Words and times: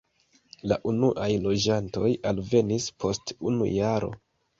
La 0.69 0.77
unuaj 0.91 1.27
loĝantoj 1.43 2.09
alvenis 2.31 2.87
post 3.05 3.35
unu 3.51 3.69
jaro. 3.73 4.11